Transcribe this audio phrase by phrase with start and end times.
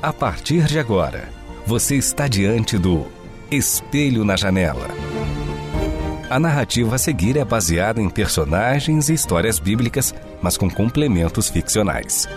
[0.00, 1.28] A partir de agora,
[1.66, 3.08] você está diante do
[3.50, 4.86] Espelho na Janela.
[6.30, 12.28] A narrativa a seguir é baseada em personagens e histórias bíblicas, mas com complementos ficcionais.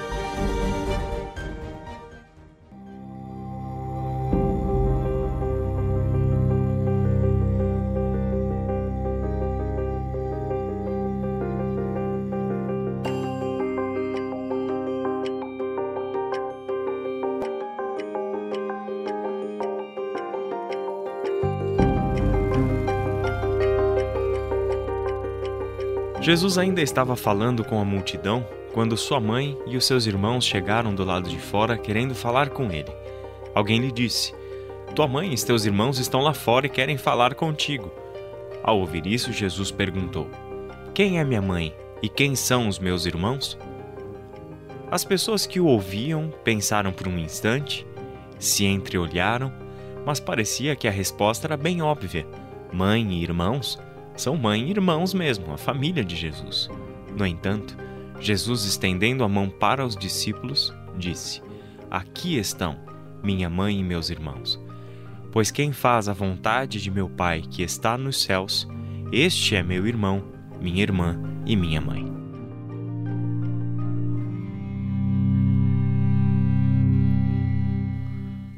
[26.21, 30.93] Jesus ainda estava falando com a multidão quando sua mãe e os seus irmãos chegaram
[30.93, 32.91] do lado de fora querendo falar com ele.
[33.55, 34.31] Alguém lhe disse:
[34.95, 37.91] Tua mãe e teus irmãos estão lá fora e querem falar contigo.
[38.61, 40.29] Ao ouvir isso, Jesus perguntou:
[40.93, 43.57] Quem é minha mãe e quem são os meus irmãos?
[44.91, 47.83] As pessoas que o ouviam pensaram por um instante,
[48.37, 49.51] se entreolharam,
[50.05, 52.27] mas parecia que a resposta era bem óbvia:
[52.71, 53.79] Mãe e irmãos?
[54.15, 56.69] São mãe e irmãos mesmo, a família de Jesus.
[57.17, 57.77] No entanto,
[58.19, 61.41] Jesus, estendendo a mão para os discípulos, disse:
[61.89, 62.77] Aqui estão
[63.23, 64.59] minha mãe e meus irmãos.
[65.31, 68.67] Pois quem faz a vontade de meu Pai que está nos céus,
[69.11, 70.23] este é meu irmão,
[70.59, 72.11] minha irmã e minha mãe.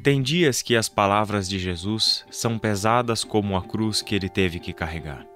[0.02, 4.60] Tem dias que as palavras de Jesus são pesadas como a cruz que ele teve
[4.60, 5.33] que carregar.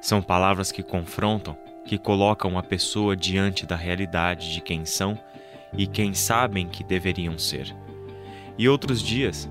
[0.00, 5.18] São palavras que confrontam, que colocam a pessoa diante da realidade de quem são
[5.72, 7.74] e quem sabem que deveriam ser.
[8.56, 9.48] E outros dias,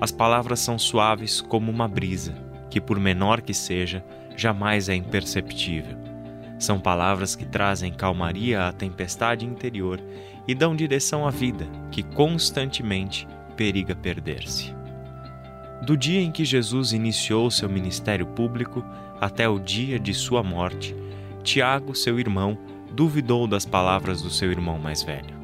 [0.00, 2.34] as palavras são suaves como uma brisa,
[2.70, 4.04] que por menor que seja,
[4.36, 5.96] jamais é imperceptível.
[6.58, 10.00] São palavras que trazem calmaria à tempestade interior
[10.46, 13.26] e dão direção à vida, que constantemente
[13.56, 14.75] periga perder-se.
[15.82, 18.84] Do dia em que Jesus iniciou seu ministério público
[19.20, 20.96] até o dia de sua morte,
[21.42, 22.58] Tiago, seu irmão,
[22.92, 25.36] duvidou das palavras do seu irmão mais velho.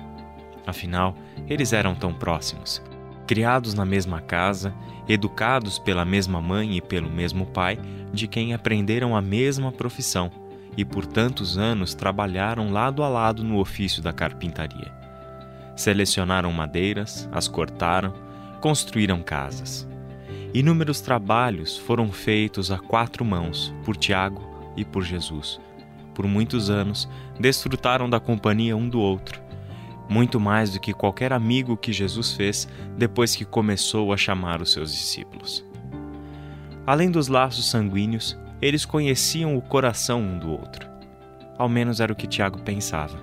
[0.66, 1.14] Afinal,
[1.48, 2.82] eles eram tão próximos.
[3.26, 4.74] Criados na mesma casa,
[5.08, 7.78] educados pela mesma mãe e pelo mesmo pai,
[8.12, 10.30] de quem aprenderam a mesma profissão
[10.76, 14.92] e por tantos anos trabalharam lado a lado no ofício da carpintaria.
[15.76, 18.12] Selecionaram madeiras, as cortaram,
[18.60, 19.88] construíram casas.
[20.54, 24.42] Inúmeros trabalhos foram feitos a quatro mãos por Tiago
[24.76, 25.58] e por Jesus.
[26.14, 27.08] Por muitos anos,
[27.40, 29.40] desfrutaram da companhia um do outro,
[30.10, 32.68] muito mais do que qualquer amigo que Jesus fez
[32.98, 35.64] depois que começou a chamar os seus discípulos.
[36.86, 40.86] Além dos laços sanguíneos, eles conheciam o coração um do outro.
[41.56, 43.18] Ao menos era o que Tiago pensava.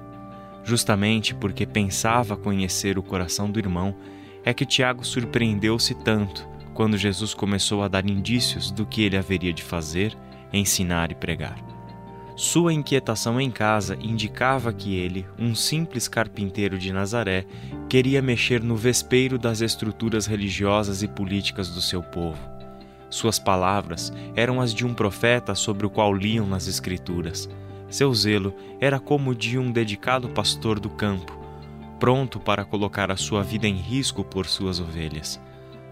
[0.63, 3.95] Justamente porque pensava conhecer o coração do irmão,
[4.43, 9.51] é que Tiago surpreendeu-se tanto quando Jesus começou a dar indícios do que ele haveria
[9.51, 10.17] de fazer,
[10.53, 11.57] ensinar e pregar.
[12.37, 17.45] Sua inquietação em casa indicava que ele, um simples carpinteiro de Nazaré,
[17.89, 22.39] queria mexer no vespeiro das estruturas religiosas e políticas do seu povo.
[23.09, 27.49] Suas palavras eram as de um profeta sobre o qual liam nas Escrituras.
[27.89, 31.37] Seu zelo era como o de um dedicado pastor do campo,
[31.99, 35.41] pronto para colocar a sua vida em risco por suas ovelhas.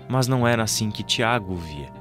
[0.10, 1.92] Mas não era assim que Tiago o via.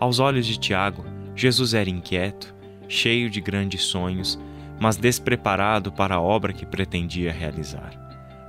[0.00, 1.04] Aos olhos de Tiago,
[1.36, 2.54] Jesus era inquieto,
[2.88, 4.38] cheio de grandes sonhos,
[4.80, 7.92] mas despreparado para a obra que pretendia realizar.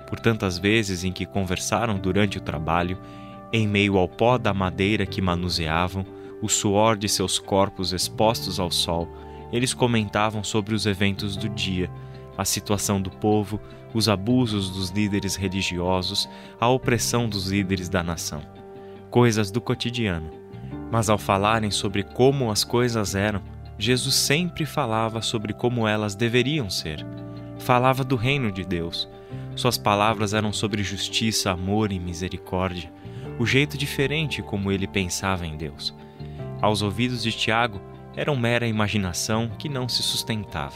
[0.07, 2.99] Por tantas vezes em que conversaram durante o trabalho,
[3.51, 6.05] em meio ao pó da madeira que manuseavam,
[6.41, 9.07] o suor de seus corpos expostos ao sol,
[9.51, 11.89] eles comentavam sobre os eventos do dia,
[12.37, 13.59] a situação do povo,
[13.93, 16.29] os abusos dos líderes religiosos,
[16.59, 18.41] a opressão dos líderes da nação
[19.15, 20.29] coisas do cotidiano.
[20.91, 23.41] Mas ao falarem sobre como as coisas eram,
[23.79, 27.05] Jesus sempre falava sobre como elas deveriam ser.
[27.57, 29.07] Falava do reino de Deus.
[29.55, 32.91] Suas palavras eram sobre justiça, amor e misericórdia,
[33.39, 35.95] o jeito diferente como ele pensava em Deus.
[36.61, 37.79] Aos ouvidos de Tiago,
[38.17, 40.75] era uma mera imaginação que não se sustentava.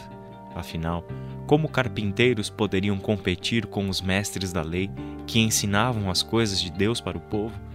[0.56, 1.04] Afinal,
[1.46, 4.90] Como carpinteiros poderiam competir com os mestres da lei
[5.28, 7.69] que ensinavam as coisas de Deus para o povo?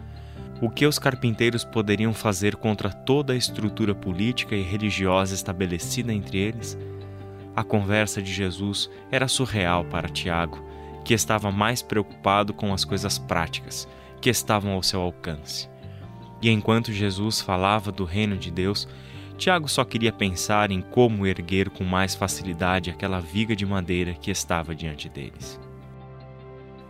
[0.61, 6.39] O que os carpinteiros poderiam fazer contra toda a estrutura política e religiosa estabelecida entre
[6.39, 6.79] eles?
[7.56, 10.65] A conversa de Jesus era surreal para Tiago,
[11.05, 13.89] que estava mais preocupado com as coisas práticas
[14.21, 15.69] que estavam ao seu alcance.
[16.41, 18.89] E enquanto Jesus falava do reino de Deus,
[19.37, 24.31] Tiago só queria pensar em como erguer com mais facilidade aquela viga de madeira que
[24.31, 25.61] estava diante deles.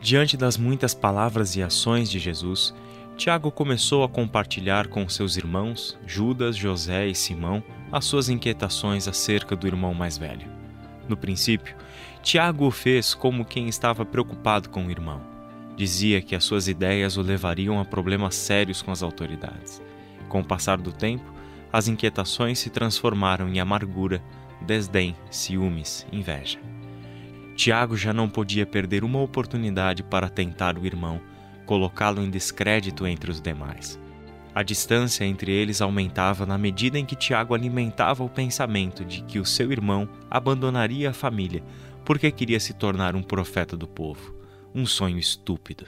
[0.01, 2.75] Diante das muitas palavras e ações de Jesus,
[3.17, 7.63] Tiago começou a compartilhar com seus irmãos, Judas, José e Simão,
[7.93, 10.49] as suas inquietações acerca do irmão mais velho.
[11.09, 11.77] No princípio,
[12.25, 15.21] Tiago o fez como quem estava preocupado com o irmão.
[15.77, 19.81] Dizia que as suas ideias o levariam a problemas sérios com as autoridades.
[20.29, 21.33] Com o passar do tempo,
[21.73, 24.21] as inquietações se transformaram em amargura,
[24.61, 26.59] desdém, ciúmes, inveja.
[27.55, 31.21] Tiago já não podia perder uma oportunidade para tentar o irmão,
[31.65, 33.99] colocá-lo em descrédito entre os demais.
[34.55, 39.41] A distância entre eles aumentava na medida em que Tiago alimentava o pensamento de que
[39.41, 41.63] o seu irmão abandonaria a família
[42.05, 44.35] porque queria se tornar um profeta do povo.
[44.75, 45.87] Um sonho estúpido.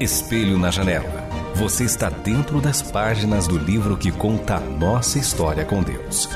[0.00, 1.28] Espelho na janela.
[1.54, 6.28] Você está dentro das páginas do livro que conta a nossa história com Deus.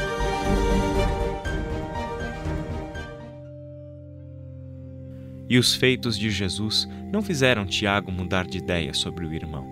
[5.53, 9.69] E os feitos de Jesus não fizeram Tiago mudar de ideia sobre o irmão.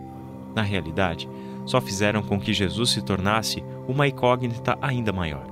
[0.55, 1.27] Na realidade,
[1.65, 5.47] só fizeram com que Jesus se tornasse uma incógnita ainda maior.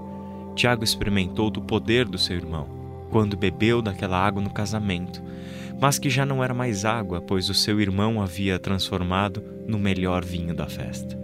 [0.54, 2.68] Tiago experimentou do poder do seu irmão
[3.08, 5.22] quando bebeu daquela água no casamento
[5.80, 10.24] mas que já não era mais água, pois o seu irmão havia transformado no melhor
[10.24, 11.16] vinho da festa.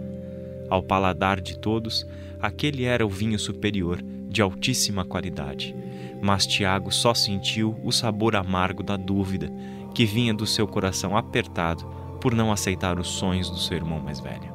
[0.70, 2.06] Ao paladar de todos,
[2.40, 5.74] aquele era o vinho superior, de altíssima qualidade.
[6.22, 9.52] Mas Tiago só sentiu o sabor amargo da dúvida
[9.94, 11.84] que vinha do seu coração apertado
[12.20, 14.52] por não aceitar os sonhos do seu irmão mais velho.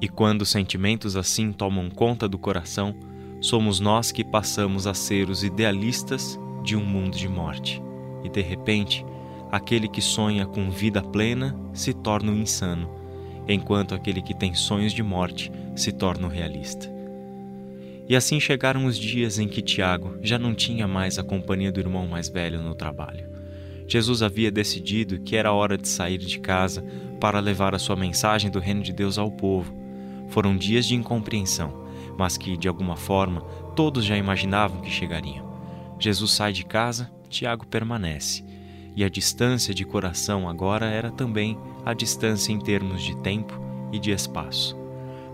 [0.00, 2.94] E quando sentimentos assim tomam conta do coração,
[3.40, 7.82] somos nós que passamos a ser os idealistas de um mundo de morte.
[8.22, 9.04] E de repente,
[9.50, 12.88] aquele que sonha com vida plena se torna um insano,
[13.48, 16.93] enquanto aquele que tem sonhos de morte se torna um realista.
[18.08, 21.80] E assim chegaram os dias em que Tiago já não tinha mais a companhia do
[21.80, 23.28] irmão mais velho no trabalho.
[23.86, 26.84] Jesus havia decidido que era hora de sair de casa
[27.20, 29.74] para levar a sua mensagem do reino de Deus ao povo.
[30.28, 31.84] Foram dias de incompreensão,
[32.18, 33.40] mas que, de alguma forma,
[33.76, 35.52] todos já imaginavam que chegariam.
[35.98, 38.44] Jesus sai de casa, Tiago permanece
[38.96, 43.60] e a distância de coração agora era também a distância em termos de tempo
[43.92, 44.83] e de espaço.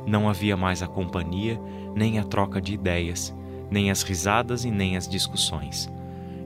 [0.07, 1.61] Não havia mais a companhia,
[1.95, 3.35] nem a troca de ideias,
[3.71, 5.89] nem as risadas e nem as discussões.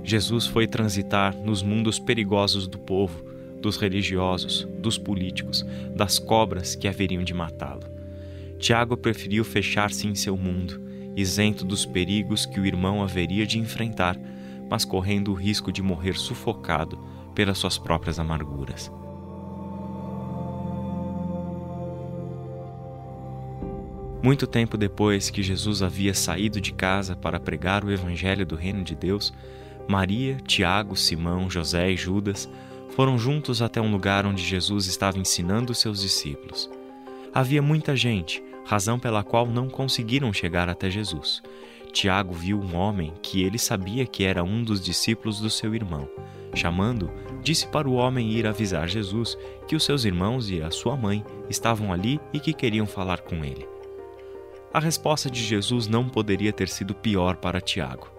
[0.02, 3.24] Jesus foi transitar nos mundos perigosos do povo,
[3.60, 5.64] dos religiosos, dos políticos,
[5.94, 7.84] das cobras que haveriam de matá-lo.
[8.58, 10.80] Tiago preferiu fechar-se em seu mundo,
[11.16, 14.18] isento dos perigos que o irmão haveria de enfrentar
[14.68, 16.98] mas correndo o risco de morrer sufocado
[17.34, 18.90] pelas suas próprias amarguras.
[24.24, 28.82] Muito tempo depois que Jesus havia saído de casa para pregar o Evangelho do Reino
[28.82, 29.34] de Deus,
[29.86, 32.48] Maria, Tiago, Simão, José e Judas
[32.96, 36.70] foram juntos até um lugar onde Jesus estava ensinando seus discípulos.
[37.34, 41.42] Havia muita gente, razão pela qual não conseguiram chegar até Jesus.
[41.92, 46.08] Tiago viu um homem que ele sabia que era um dos discípulos do seu irmão.
[46.54, 47.10] Chamando,
[47.42, 49.36] disse para o homem ir avisar Jesus
[49.68, 53.44] que os seus irmãos e a sua mãe estavam ali e que queriam falar com
[53.44, 53.73] ele.
[54.74, 58.12] A resposta de Jesus não poderia ter sido pior para Tiago.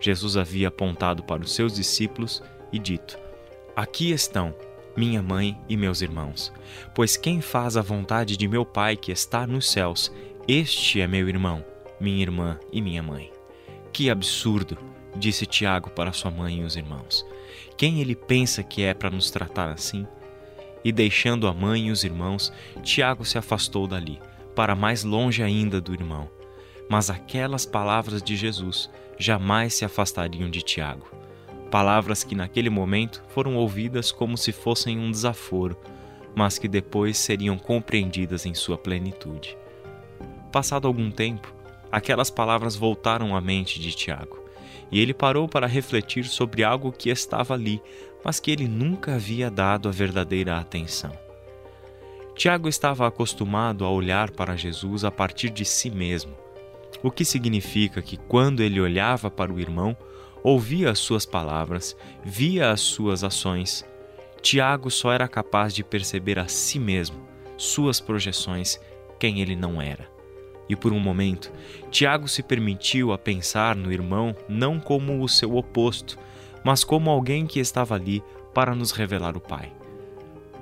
[0.00, 3.16] Jesus havia apontado para os seus discípulos e dito:
[3.76, 4.52] Aqui estão
[4.96, 6.52] minha mãe e meus irmãos.
[6.94, 10.12] Pois quem faz a vontade de meu Pai que está nos céus,
[10.48, 11.62] este é meu irmão
[12.00, 13.30] minha irmã e minha mãe.
[13.92, 14.78] Que absurdo,
[15.16, 17.24] disse Tiago para sua mãe e os irmãos.
[17.76, 20.06] Quem ele pensa que é para nos tratar assim?
[20.84, 24.20] E deixando a mãe e os irmãos, Tiago se afastou dali,
[24.58, 26.28] para mais longe ainda do irmão.
[26.90, 31.06] Mas aquelas palavras de Jesus jamais se afastariam de Tiago.
[31.70, 35.78] Palavras que naquele momento foram ouvidas como se fossem um desaforo,
[36.34, 39.56] mas que depois seriam compreendidas em sua plenitude.
[40.50, 41.54] Passado algum tempo,
[41.92, 44.42] aquelas palavras voltaram à mente de Tiago,
[44.90, 47.80] e ele parou para refletir sobre algo que estava ali,
[48.24, 51.27] mas que ele nunca havia dado a verdadeira atenção.
[52.38, 56.36] Tiago estava acostumado a olhar para Jesus a partir de si mesmo.
[57.02, 59.96] o que significa que quando ele olhava para o irmão,
[60.40, 63.84] ouvia as suas palavras, via as suas ações,
[64.40, 67.26] Tiago só era capaz de perceber a si mesmo,
[67.56, 68.78] suas projeções,
[69.18, 70.08] quem ele não era.
[70.68, 71.50] E por um momento,
[71.90, 76.16] Tiago se permitiu a pensar no irmão não como o seu oposto,
[76.64, 78.22] mas como alguém que estava ali
[78.54, 79.72] para nos revelar o Pai.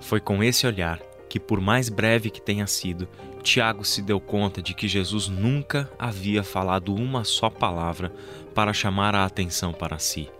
[0.00, 1.00] Foi com esse olhar
[1.36, 3.06] que, por mais breve que tenha sido,
[3.42, 8.10] Tiago se deu conta de que Jesus nunca havia falado uma só palavra
[8.54, 10.30] para chamar a atenção para si.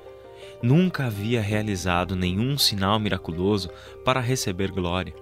[0.62, 3.68] Nunca havia realizado nenhum sinal miraculoso
[4.06, 5.14] para receber glória.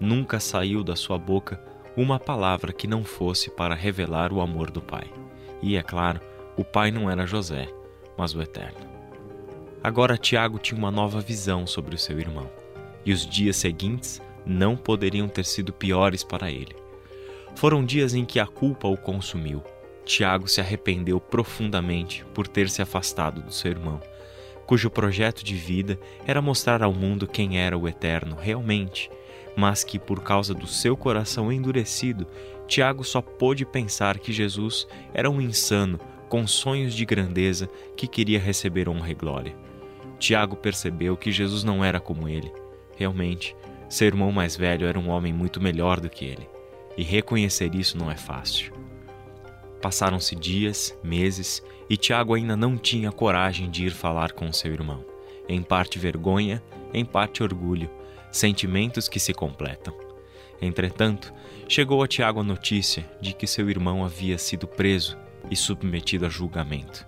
[0.00, 1.62] Nunca saiu da sua boca
[1.94, 5.12] uma palavra que não fosse para revelar o amor do Pai.
[5.60, 6.22] E, é claro,
[6.56, 7.68] o Pai não era José,
[8.16, 8.88] mas o Eterno.
[9.84, 12.50] Agora Tiago tinha uma nova visão sobre o seu irmão,
[13.04, 16.74] e os dias seguintes não poderiam ter sido piores para ele.
[17.54, 19.62] Foram dias em que a culpa o consumiu.
[20.04, 24.00] Tiago se arrependeu profundamente por ter se afastado do seu irmão,
[24.66, 29.10] cujo projeto de vida era mostrar ao mundo quem era o Eterno realmente,
[29.56, 32.26] mas que, por causa do seu coração endurecido,
[32.66, 38.40] Tiago só pôde pensar que Jesus era um insano com sonhos de grandeza que queria
[38.40, 39.54] receber honra e glória.
[40.18, 42.50] Tiago percebeu que Jesus não era como ele.
[42.96, 43.54] Realmente,
[43.92, 46.48] seu irmão mais velho era um homem muito melhor do que ele,
[46.96, 48.72] e reconhecer isso não é fácil.
[49.82, 55.04] Passaram-se dias, meses, e Tiago ainda não tinha coragem de ir falar com seu irmão.
[55.46, 56.62] Em parte vergonha,
[56.94, 57.90] em parte orgulho,
[58.30, 59.94] sentimentos que se completam.
[60.62, 61.30] Entretanto,
[61.68, 65.18] chegou a Tiago a notícia de que seu irmão havia sido preso
[65.50, 67.06] e submetido a julgamento.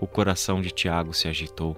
[0.00, 1.76] O coração de Tiago se agitou.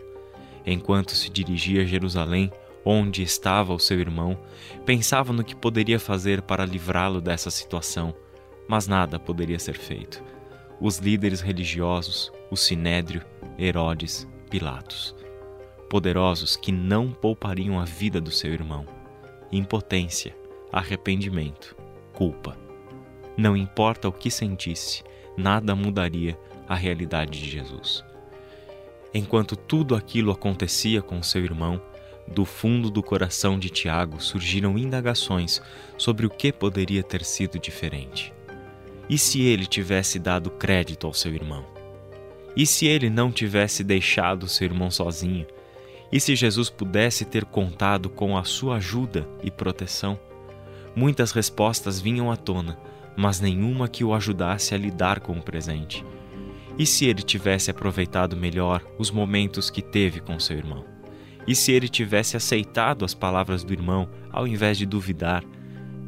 [0.64, 2.52] Enquanto se dirigia a Jerusalém,
[2.88, 4.38] onde estava o seu irmão,
[4.84, 8.14] pensava no que poderia fazer para livrá-lo dessa situação,
[8.68, 10.22] mas nada poderia ser feito.
[10.80, 13.24] Os líderes religiosos, o sinédrio,
[13.58, 15.16] Herodes, Pilatos,
[15.90, 18.86] poderosos que não poupariam a vida do seu irmão.
[19.50, 20.36] Impotência,
[20.72, 21.76] arrependimento,
[22.12, 22.56] culpa.
[23.36, 25.02] Não importa o que sentisse,
[25.36, 26.38] nada mudaria
[26.68, 28.04] a realidade de Jesus.
[29.12, 31.80] Enquanto tudo aquilo acontecia com seu irmão,
[32.28, 35.62] do fundo do coração de Tiago surgiram indagações
[35.96, 38.32] sobre o que poderia ter sido diferente.
[39.08, 41.64] E se ele tivesse dado crédito ao seu irmão?
[42.56, 45.46] E se ele não tivesse deixado seu irmão sozinho?
[46.10, 50.18] E se Jesus pudesse ter contado com a sua ajuda e proteção?
[50.94, 52.78] Muitas respostas vinham à tona,
[53.16, 56.04] mas nenhuma que o ajudasse a lidar com o presente.
[56.78, 60.95] E se ele tivesse aproveitado melhor os momentos que teve com seu irmão?
[61.46, 65.44] E se ele tivesse aceitado as palavras do irmão ao invés de duvidar?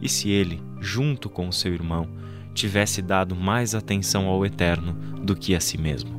[0.03, 2.09] E se ele, junto com o seu irmão,
[2.55, 6.19] tivesse dado mais atenção ao eterno do que a si mesmo?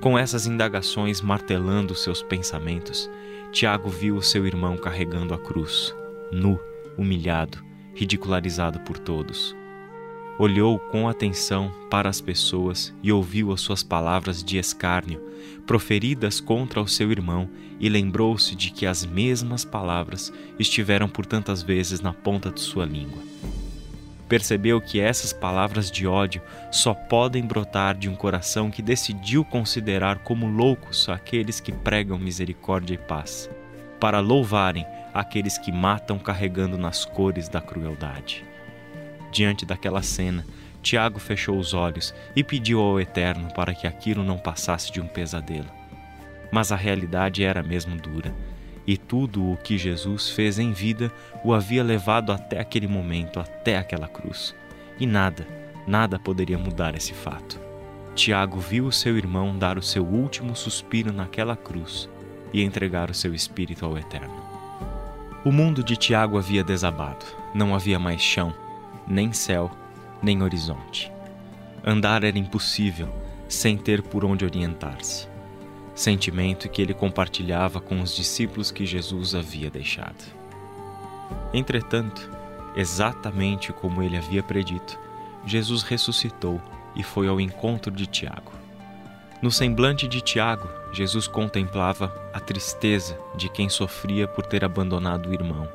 [0.00, 3.08] Com essas indagações martelando seus pensamentos,
[3.52, 5.94] Tiago viu o seu irmão carregando a cruz,
[6.32, 6.58] nu,
[6.96, 7.58] humilhado,
[7.94, 9.54] ridicularizado por todos
[10.40, 15.20] olhou com atenção para as pessoas e ouviu as suas palavras de escárnio,
[15.66, 17.46] proferidas contra o seu irmão,
[17.78, 22.86] e lembrou-se de que as mesmas palavras estiveram por tantas vezes na ponta de sua
[22.86, 23.22] língua.
[24.30, 26.40] Percebeu que essas palavras de ódio
[26.72, 32.94] só podem brotar de um coração que decidiu considerar como loucos aqueles que pregam misericórdia
[32.94, 33.50] e paz,
[34.00, 38.49] para louvarem aqueles que matam carregando nas cores da crueldade.
[39.30, 40.44] Diante daquela cena,
[40.82, 45.06] Tiago fechou os olhos e pediu ao Eterno para que aquilo não passasse de um
[45.06, 45.68] pesadelo.
[46.50, 48.34] Mas a realidade era mesmo dura,
[48.86, 51.12] e tudo o que Jesus fez em vida
[51.44, 54.54] o havia levado até aquele momento, até aquela cruz.
[54.98, 55.46] E nada,
[55.86, 57.60] nada poderia mudar esse fato.
[58.14, 62.08] Tiago viu o seu irmão dar o seu último suspiro naquela cruz
[62.52, 64.34] e entregar o seu espírito ao Eterno.
[65.44, 68.52] O mundo de Tiago havia desabado, não havia mais chão,
[69.10, 69.70] nem céu,
[70.22, 71.12] nem horizonte.
[71.84, 73.08] Andar era impossível
[73.48, 75.28] sem ter por onde orientar-se.
[75.94, 80.24] Sentimento que ele compartilhava com os discípulos que Jesus havia deixado.
[81.52, 82.30] Entretanto,
[82.76, 84.98] exatamente como ele havia predito,
[85.44, 86.60] Jesus ressuscitou
[86.94, 88.52] e foi ao encontro de Tiago.
[89.42, 95.34] No semblante de Tiago, Jesus contemplava a tristeza de quem sofria por ter abandonado o
[95.34, 95.68] irmão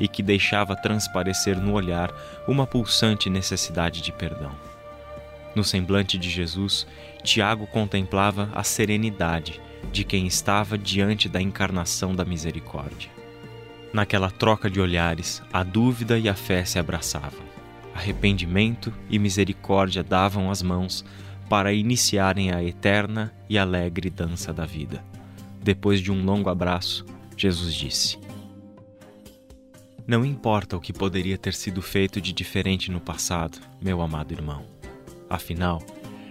[0.00, 2.10] e que deixava transparecer no olhar
[2.48, 4.52] uma pulsante necessidade de perdão.
[5.54, 6.86] No semblante de Jesus,
[7.22, 9.60] Tiago contemplava a serenidade
[9.92, 13.10] de quem estava diante da encarnação da misericórdia.
[13.92, 17.50] Naquela troca de olhares, a dúvida e a fé se abraçavam.
[17.94, 21.04] Arrependimento e misericórdia davam as mãos
[21.48, 25.02] para iniciarem a eterna e alegre dança da vida.
[25.60, 27.04] Depois de um longo abraço,
[27.36, 28.19] Jesus disse:
[30.10, 34.66] Não importa o que poderia ter sido feito de diferente no passado, meu amado irmão.
[35.28, 35.80] Afinal,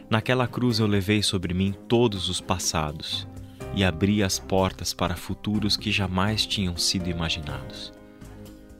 [0.10, 3.26] naquela cruz eu levei sobre mim todos os passados
[3.74, 7.94] e abri as portas para futuros que jamais tinham sido imaginados.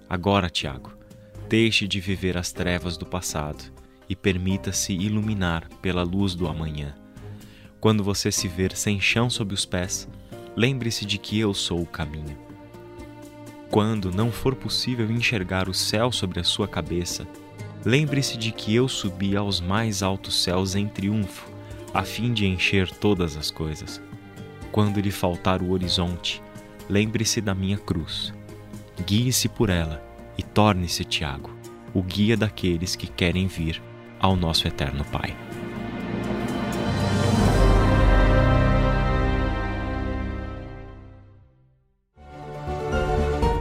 [0.10, 0.92] Agora, Tiago,
[1.48, 3.64] deixe de viver as trevas do passado
[4.10, 6.94] e permita-se iluminar pela luz do amanhã.
[7.80, 10.10] Quando você se ver sem chão sob os pés,
[10.58, 12.49] lembre-se de que eu sou o caminho.
[13.72, 17.28] Quando não for possível enxergar o céu sobre a sua cabeça,
[17.86, 21.48] lembre-se de que eu subi aos mais altos céus em triunfo,
[21.94, 24.02] a fim de encher todas as coisas.
[24.72, 26.42] Quando lhe faltar o horizonte,
[26.90, 28.34] lembre-se da minha cruz.
[29.06, 30.04] Guie-se por ela
[30.36, 31.52] e torne-se Tiago,
[31.94, 33.82] o guia daqueles que querem vir
[34.20, 35.36] ao nosso eterno Pai.